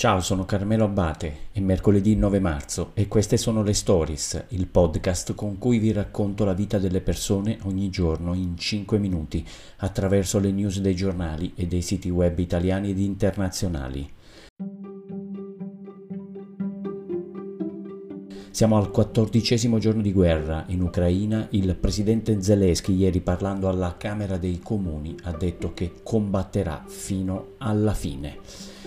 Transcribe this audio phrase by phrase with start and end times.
[0.00, 5.34] Ciao, sono Carmelo Abate, è mercoledì 9 marzo e queste sono le Stories, il podcast
[5.34, 9.46] con cui vi racconto la vita delle persone ogni giorno in 5 minuti
[9.76, 14.10] attraverso le news dei giornali e dei siti web italiani ed internazionali.
[18.50, 21.46] Siamo al quattordicesimo giorno di guerra in Ucraina.
[21.50, 27.92] Il presidente Zelensky ieri parlando alla Camera dei Comuni ha detto che combatterà fino alla
[27.92, 28.79] fine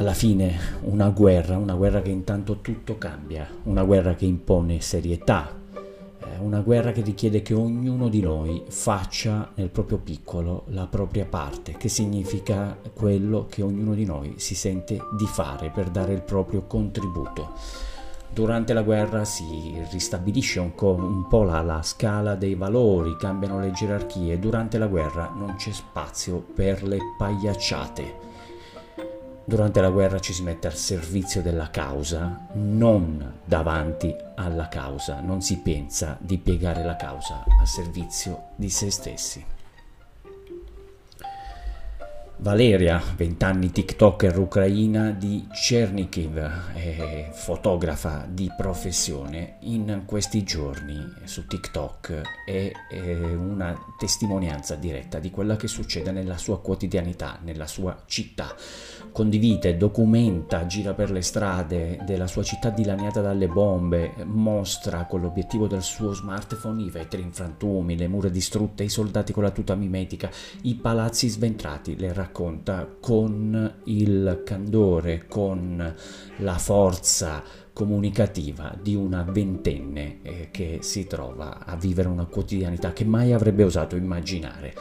[0.00, 5.54] alla fine una guerra, una guerra che intanto tutto cambia, una guerra che impone serietà,
[5.74, 11.26] eh, una guerra che richiede che ognuno di noi faccia nel proprio piccolo la propria
[11.26, 16.22] parte, che significa quello che ognuno di noi si sente di fare per dare il
[16.22, 17.52] proprio contributo.
[18.32, 23.60] Durante la guerra si ristabilisce un, co- un po' la, la scala dei valori, cambiano
[23.60, 28.29] le gerarchie, durante la guerra non c'è spazio per le pagliacciate
[29.50, 35.42] Durante la guerra ci si mette al servizio della causa, non davanti alla causa, non
[35.42, 39.44] si pensa di piegare la causa a servizio di se stessi.
[42.42, 52.22] Valeria, 20 anni TikToker ucraina di Chernikiv, fotografa di professione, in questi giorni su TikTok
[52.46, 52.72] è,
[53.36, 58.56] una testimonianza diretta di quella che succede nella sua quotidianità, nella sua città.
[59.12, 65.66] Condivide, documenta, gira per le strade della sua città dilaniata dalle bombe, mostra con l'obiettivo
[65.66, 69.74] del suo smartphone i vetri in frantumi, le mura distrutte, i soldati con la tuta
[69.74, 70.30] mimetica,
[70.62, 75.94] i palazzi sventrati, le raccolte racconta con il candore, con
[76.36, 83.04] la forza comunicativa di una ventenne eh, che si trova a vivere una quotidianità che
[83.04, 84.74] mai avrebbe osato immaginare.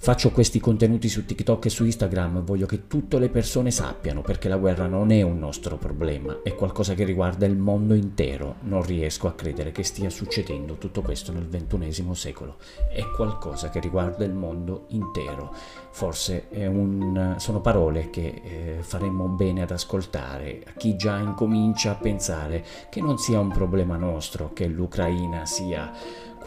[0.00, 4.48] Faccio questi contenuti su TikTok e su Instagram, voglio che tutte le persone sappiano perché
[4.48, 8.54] la guerra non è un nostro problema, è qualcosa che riguarda il mondo intero.
[8.60, 12.56] Non riesco a credere che stia succedendo tutto questo nel XXI secolo.
[12.90, 15.52] È qualcosa che riguarda il mondo intero.
[15.90, 21.96] Forse un, sono parole che eh, faremmo bene ad ascoltare a chi già incomincia a
[21.96, 25.92] pensare che non sia un problema nostro, che l'Ucraina sia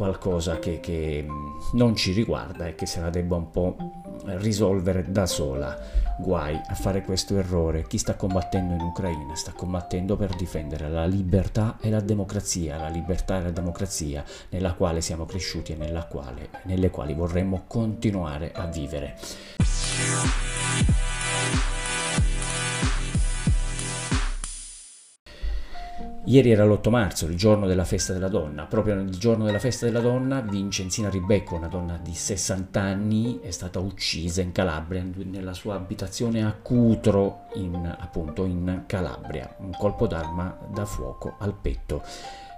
[0.01, 1.27] qualcosa che, che
[1.73, 3.75] non ci riguarda e che se la debba un po'
[4.39, 5.77] risolvere da sola.
[6.17, 7.85] Guai a fare questo errore.
[7.85, 12.89] Chi sta combattendo in Ucraina sta combattendo per difendere la libertà e la democrazia, la
[12.89, 18.65] libertà e la democrazia nella quale siamo cresciuti e quale, nelle quali vorremmo continuare a
[18.65, 19.17] vivere.
[26.23, 28.65] Ieri era l'8 marzo, il giorno della festa della donna.
[28.65, 33.49] Proprio nel giorno della festa della donna, Vincenzina Ribecco, una donna di 60 anni, è
[33.49, 39.55] stata uccisa in Calabria, nella sua abitazione a Cutro, in, appunto in Calabria.
[39.61, 42.03] Un colpo d'arma da fuoco al petto.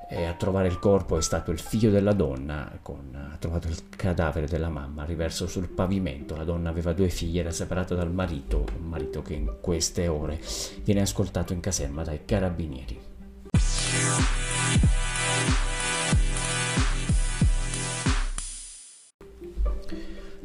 [0.10, 3.88] E a trovare il corpo è stato il figlio della donna, con, ha trovato il
[3.90, 6.36] cadavere della mamma riverso sul pavimento.
[6.36, 10.38] La donna aveva due figlie, era separata dal marito, un marito che in queste ore
[10.84, 13.03] viene ascoltato in caserma dai carabinieri.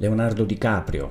[0.00, 1.10] Leonardo DiCaprio,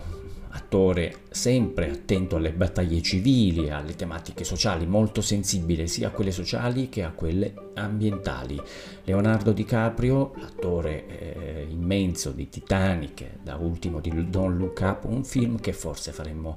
[0.52, 6.88] attore sempre attento alle battaglie civili, alle tematiche sociali, molto sensibile sia a quelle sociali
[6.88, 8.58] che a quelle ambientali.
[9.04, 15.60] Leonardo DiCaprio, attore eh, immenso di Titanic, da ultimo di Don't Look Up, un film
[15.60, 16.56] che forse faremmo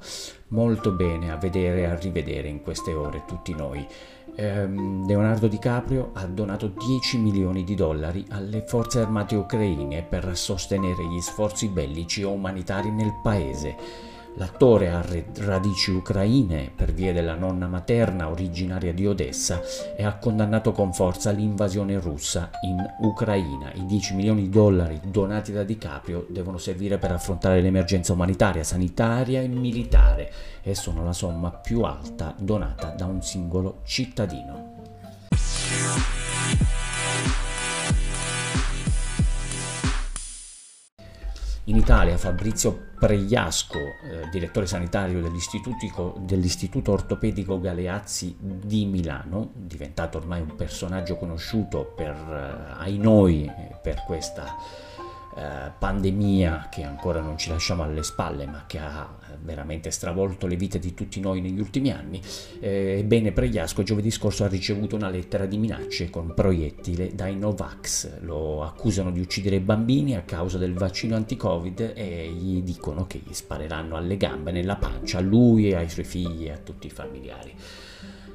[0.49, 3.85] molto bene a vedere e a rivedere in queste ore tutti noi
[4.35, 11.05] ehm, Leonardo DiCaprio ha donato 10 milioni di dollari alle forze armate ucraine per sostenere
[11.07, 13.77] gli sforzi bellici e umanitari nel paese.
[14.35, 15.05] L'attore ha
[15.39, 19.61] radici ucraine per via della nonna materna originaria di Odessa
[19.97, 23.73] e ha condannato con forza l'invasione russa in Ucraina.
[23.75, 29.43] I 10 milioni di dollari donati da DiCaprio devono servire per affrontare l'emergenza umanitaria, sanitaria
[29.43, 30.33] e militare
[30.63, 34.70] e sono la somma più alta donata da un singolo cittadino.
[41.71, 50.57] In Italia Fabrizio Pregliasco, eh, direttore sanitario dell'Istituto Ortopedico Galeazzi di Milano, diventato ormai un
[50.57, 53.49] personaggio conosciuto per, eh, ai noi
[53.81, 54.57] per questa
[55.36, 60.56] eh, pandemia che ancora non ci lasciamo alle spalle ma che ha veramente stravolto le
[60.56, 62.21] vite di tutti noi negli ultimi anni,
[62.60, 68.21] eh, ebbene Pregliasco giovedì scorso ha ricevuto una lettera di minacce con proiettile dai Novax,
[68.21, 73.32] lo accusano di uccidere bambini a causa del vaccino anti-covid e gli dicono che gli
[73.32, 76.91] spareranno alle gambe, nella pancia, a lui e ai suoi figli e a tutti i
[76.91, 77.54] familiari.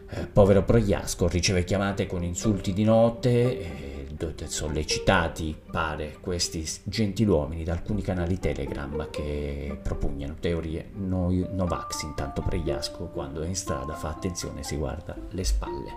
[0.08, 4.05] Eh, povero Proiasco riceve chiamate con insulti di notte, eh,
[4.48, 12.04] sollecitati, pare, questi gentiluomini da alcuni canali Telegram che propugnano teorie no, Novax.
[12.04, 15.92] Intanto Pregliasco, quando è in strada, fa attenzione, si guarda le spalle.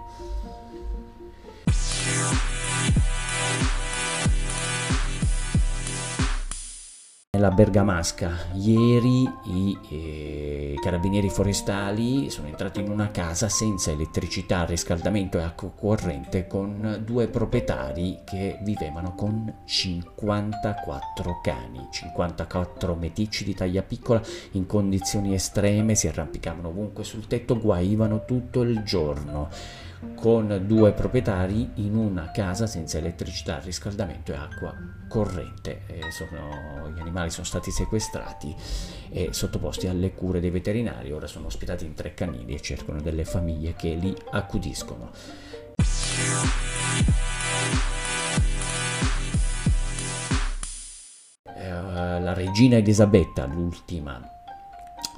[7.38, 8.32] Nella Bergamasca.
[8.54, 15.70] Ieri i eh, carabinieri forestali sono entrati in una casa senza elettricità, riscaldamento e acqua
[15.70, 24.20] corrente con due proprietari che vivevano con 54 cani, 54 meticci di taglia piccola
[24.52, 29.48] in condizioni estreme, si arrampicavano ovunque sul tetto, guaivano tutto il giorno
[30.14, 34.74] con due proprietari in una casa senza elettricità, riscaldamento e acqua
[35.08, 35.82] corrente.
[36.10, 38.54] Sono, gli animali sono stati sequestrati
[39.10, 43.24] e sottoposti alle cure dei veterinari, ora sono ospitati in tre canili e cercano delle
[43.24, 45.10] famiglie che li accudiscono.
[51.56, 54.20] Eh, la regina Elisabetta, l'ultima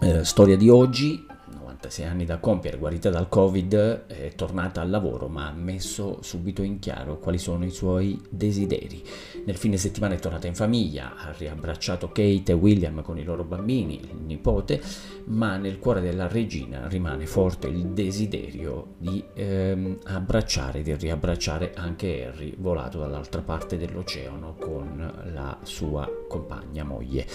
[0.00, 1.26] eh, storia di oggi,
[1.58, 6.62] 96 anni da compiere, guarita dal Covid, è tornata al lavoro ma ha messo subito
[6.62, 9.02] in chiaro quali sono i suoi desideri.
[9.44, 13.44] Nel fine settimana è tornata in famiglia, ha riabbracciato Kate e William con i loro
[13.44, 14.82] bambini, il nipote,
[15.26, 22.26] ma nel cuore della regina rimane forte il desiderio di ehm, abbracciare, di riabbracciare anche
[22.26, 27.26] Harry, volato dall'altra parte dell'oceano con la sua compagna moglie.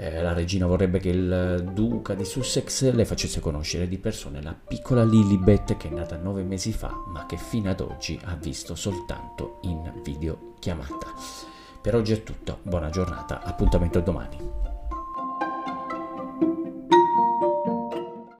[0.00, 4.54] Eh, la regina vorrebbe che il duca di Sussex le facesse conoscere di persona la
[4.54, 8.76] piccola Lilibet che è nata nove mesi fa ma che fino ad oggi ha visto
[8.76, 11.12] soltanto in videochiamata.
[11.82, 14.77] Per oggi è tutto, buona giornata, appuntamento domani.